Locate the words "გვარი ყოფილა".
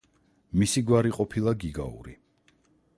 0.87-1.55